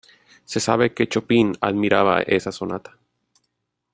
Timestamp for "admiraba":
1.61-2.23